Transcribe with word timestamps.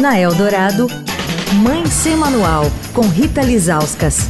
Na 0.00 0.16
Eldorado, 0.16 0.86
Mãe 1.60 1.84
Sem 1.86 2.16
Manual, 2.16 2.62
com 2.94 3.00
Rita 3.00 3.42
Lizauskas. 3.42 4.28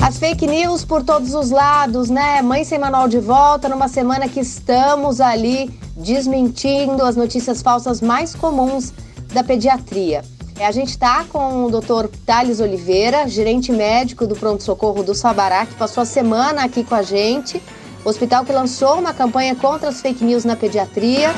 As 0.00 0.16
fake 0.16 0.46
news 0.46 0.84
por 0.84 1.02
todos 1.02 1.34
os 1.34 1.50
lados, 1.50 2.08
né? 2.08 2.40
Mãe 2.42 2.62
Sem 2.62 2.78
Manual 2.78 3.08
de 3.08 3.18
volta 3.18 3.68
numa 3.68 3.88
semana 3.88 4.28
que 4.28 4.38
estamos 4.38 5.20
ali 5.20 5.68
desmentindo 5.96 7.02
as 7.04 7.16
notícias 7.16 7.60
falsas 7.60 8.00
mais 8.00 8.36
comuns 8.36 8.92
da 9.34 9.42
pediatria. 9.42 10.22
É, 10.60 10.66
a 10.66 10.70
gente 10.70 10.90
está 10.90 11.24
com 11.24 11.64
o 11.64 11.70
Dr. 11.70 12.06
Thales 12.24 12.60
Oliveira, 12.60 13.26
gerente 13.26 13.72
médico 13.72 14.28
do 14.28 14.36
pronto-socorro 14.36 15.02
do 15.02 15.12
Sabará, 15.12 15.66
que 15.66 15.74
passou 15.74 16.04
a 16.04 16.06
semana 16.06 16.62
aqui 16.62 16.84
com 16.84 16.94
a 16.94 17.02
gente. 17.02 17.60
Hospital 18.04 18.44
que 18.44 18.52
lançou 18.52 18.96
uma 18.96 19.12
campanha 19.12 19.56
contra 19.56 19.88
as 19.88 20.00
fake 20.00 20.24
news 20.24 20.44
na 20.44 20.54
pediatria. 20.54 21.34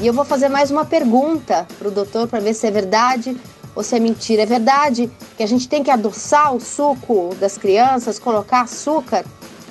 E 0.00 0.06
eu 0.06 0.12
vou 0.12 0.24
fazer 0.24 0.48
mais 0.48 0.70
uma 0.70 0.84
pergunta 0.84 1.66
para 1.78 1.88
o 1.88 1.90
doutor 1.90 2.28
para 2.28 2.40
ver 2.40 2.54
se 2.54 2.66
é 2.66 2.70
verdade 2.70 3.36
ou 3.74 3.82
se 3.82 3.96
é 3.96 4.00
mentira. 4.00 4.42
É 4.42 4.46
verdade 4.46 5.10
que 5.36 5.42
a 5.42 5.46
gente 5.46 5.68
tem 5.68 5.82
que 5.82 5.90
adoçar 5.90 6.54
o 6.54 6.60
suco 6.60 7.34
das 7.40 7.56
crianças, 7.56 8.18
colocar 8.18 8.62
açúcar 8.62 9.24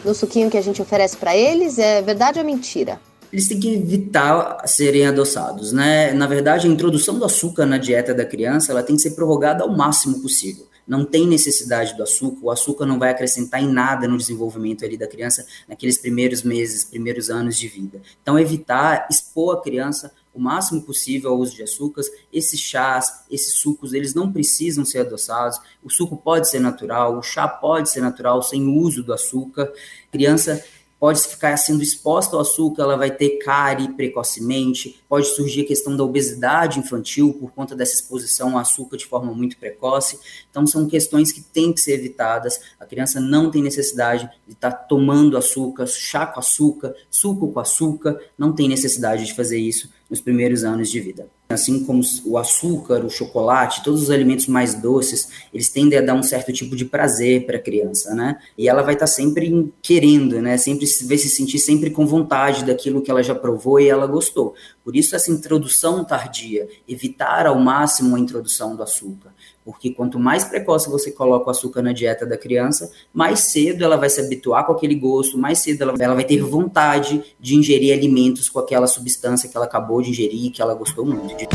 no 0.04 0.13
suquinho 0.13 0.49
que 0.49 0.58
a 0.58 0.62
gente 0.62 0.82
oferece 0.82 1.18
para 1.18 1.36
eles? 1.36 1.77
É 1.77 2.02
verdade 2.02 2.40
ou 2.40 2.46
mentira? 2.46 2.99
Eles 3.32 3.48
têm 3.48 3.59
que 3.59 3.73
evitar 3.73 4.62
serem 4.66 5.08
adoçados, 5.08 5.72
né? 5.72 6.13
Na 6.13 6.27
verdade, 6.27 6.68
a 6.68 6.70
introdução 6.70 7.18
do 7.18 7.26
açúcar 7.26 7.66
na 7.66 7.77
dieta 7.77 8.13
da 8.13 8.26
criança, 8.26 8.71
ela 8.71 8.84
tem 8.84 8.96
que 8.96 9.02
ser 9.02 9.12
prorrogada 9.12 9.63
ao 9.63 9.76
máximo 9.76 10.21
possível 10.21 10.66
não 10.88 11.05
tem 11.05 11.28
necessidade 11.28 11.96
do 11.96 12.04
açúcar, 12.04 12.40
o 12.46 12.52
açúcar 12.52 12.86
não 12.86 13.00
vai 13.00 13.10
acrescentar 13.10 13.62
em 13.62 13.72
nada 13.72 14.08
no 14.08 14.18
desenvolvimento 14.18 14.84
ali 14.84 14.98
da 14.98 15.08
criança 15.08 15.46
naqueles 15.68 15.98
primeiros 15.98 16.44
meses, 16.44 16.84
primeiros 16.84 17.30
anos 17.30 17.58
de 17.58 17.68
vida. 17.68 18.02
Então, 18.22 18.38
evitar 18.38 19.08
expor 19.10 19.58
a 19.58 19.62
criança 19.62 20.12
o 20.34 20.40
máximo 20.40 20.82
possível 20.82 21.32
ao 21.32 21.38
uso 21.38 21.55
de 21.55 21.64
açúcares. 21.64 22.10
Esses 22.32 22.60
chás, 22.60 23.24
esses 23.30 23.55
sucos, 23.55 23.94
eles 23.94 24.16
não 24.16 24.32
precisam 24.32 24.84
ser 24.84 24.99
adoçados. 24.99 25.60
O 25.84 25.90
suco 25.90 26.18
pode 26.18 26.49
ser 26.49 26.60
natural, 26.60 27.18
o 27.18 27.22
chá 27.22 27.48
pode 27.48 27.90
ser 27.90 28.02
natural 28.02 28.41
sem 28.41 28.68
uso 28.68 29.04
do 29.04 29.13
açúcar. 29.13 29.72
criança 30.12 30.63
pode 31.04 31.21
ficar 31.27 31.57
sendo 31.57 31.84
exposta 31.84 32.34
ao 32.34 32.41
açúcar, 32.41 32.84
ela 32.84 32.96
vai 32.96 33.12
ter 33.12 33.32
cárie 33.32 33.90
precocemente, 33.90 35.04
pode 35.10 35.27
surgir 35.35 35.63
a 35.63 35.65
questão 35.65 35.98
da 35.98 36.04
obesidade 36.05 36.79
infantil 36.79 37.34
por 37.34 37.51
conta 37.51 37.76
dessa 37.76 37.95
exposição 37.95 38.54
ao 38.54 38.60
açúcar 38.60 38.95
de 38.95 39.05
forma 39.05 39.34
muito 39.34 39.57
precoce. 39.57 40.18
Então, 40.49 40.65
são 40.65 40.87
questões 40.87 41.34
que 41.34 41.41
têm 41.41 41.73
que 41.73 41.82
ser 41.82 41.95
evitadas. 41.95 42.57
A 42.79 42.85
criança 42.85 43.20
não 43.20 43.51
tem 43.51 43.62
necessidade 43.62 44.29
de 44.48 44.54
estar 44.54 44.71
tomando 44.71 45.35
açúcar, 45.35 45.87
chá 45.87 46.26
com 46.26 46.40
açúcar, 46.40 46.95
suco 47.12 47.51
com 47.51 47.60
açúcar, 47.60 48.17
não 48.38 48.54
tem 48.54 48.70
necessidade 48.70 49.26
de 49.26 49.35
fazer 49.35 49.60
isso 49.60 49.90
nos 50.14 50.22
primeiros 50.22 50.64
anos 50.64 50.92
de 50.92 51.00
vida. 51.00 51.28
Assim 51.50 51.84
como 51.84 52.04
o 52.24 52.38
açúcar, 52.38 53.04
o 53.04 53.10
chocolate, 53.10 53.84
todos 53.84 54.04
os 54.04 54.12
alimentos 54.12 54.46
mais 54.46 54.76
doces, 54.76 55.28
eles 55.52 55.70
tendem 55.70 55.98
a 55.98 56.04
dar 56.04 56.14
um 56.14 56.22
certo 56.22 56.54
tipo 56.54 56.76
de 56.76 56.86
prazer 56.86 57.48
para 57.48 57.58
a 57.58 57.60
criança, 57.60 58.14
né? 58.14 58.38
E 58.56 58.70
ela 58.70 58.84
vai 58.84 58.94
estar 58.94 59.08
tá 59.08 59.12
sempre 59.12 59.74
querendo, 59.82 60.40
né? 60.40 60.56
Sempre 60.58 60.86
vai 61.08 61.18
se 61.18 61.30
sentir 61.30 61.58
sempre 61.58 61.90
com 61.90 62.06
vontade 62.06 62.64
daquilo 62.64 63.02
que 63.02 63.10
ela 63.10 63.24
já 63.24 63.34
provou 63.34 63.80
e 63.80 63.90
ela 63.90 64.06
gostou. 64.06 64.53
Por 64.84 64.96
isso 64.96 65.16
essa 65.16 65.31
introdução 65.31 66.03
tardia, 66.03 66.68
evitar 66.88 67.47
ao 67.47 67.58
máximo 67.58 68.16
a 68.16 68.19
introdução 68.19 68.75
do 68.75 68.84
açúcar, 68.84 69.34
porque 69.64 69.91
quanto 69.91 70.19
mais 70.19 70.44
precoce 70.44 70.90
você 70.90 71.09
coloca 71.09 71.47
o 71.47 71.50
açúcar 71.50 71.81
na 71.81 71.94
dieta 71.94 72.25
da 72.25 72.38
criança, 72.38 72.91
mais 73.14 73.52
cedo 73.52 73.84
ela 73.84 73.96
vai 73.96 74.09
se 74.09 74.19
habituar 74.19 74.66
com 74.66 74.74
aquele 74.74 74.96
gosto, 74.96 75.38
mais 75.38 75.59
cedo 75.59 75.84
ela, 75.84 75.94
ela 75.97 76.16
vai 76.16 76.25
ter 76.25 76.41
vontade 76.41 77.36
de 77.40 77.56
ingerir 77.56 77.94
alimentos 77.94 78.50
com 78.50 78.59
aquela 78.59 78.88
substância 78.88 79.47
que 79.47 79.56
ela 79.56 79.66
acabou 79.66 80.02
de 80.03 80.12
ingerir 80.12 80.46
e 80.46 80.50
que 80.50 80.62
ela 80.62 80.73
gostou 80.73 81.06
muito. 81.06 81.35
De... 81.35 81.47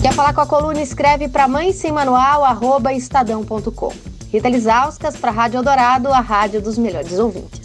Quer 0.00 0.12
falar 0.12 0.34
com 0.34 0.40
a 0.40 0.46
coluna? 0.46 0.82
Escreve 0.82 1.28
para 1.28 1.46
mãe 1.46 1.72
sem 1.72 1.92
manual, 1.92 2.44
arroba 2.44 2.92
estadão.com. 2.92 3.92
Rita 4.32 4.48
Lisauskas 4.48 5.16
para 5.16 5.30
a 5.30 5.34
Rádio 5.34 5.58
Eldorado, 5.58 6.08
a 6.08 6.20
rádio 6.20 6.60
dos 6.60 6.76
melhores 6.76 7.18
ouvintes. 7.18 7.60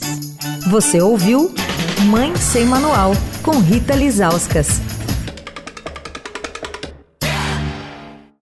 Você 0.70 1.02
ouviu 1.02 1.52
Mãe 2.06 2.36
Sem 2.36 2.66
Manual, 2.66 3.12
com 3.44 3.60
Rita 3.60 3.96
Lisauskas. 3.96 4.80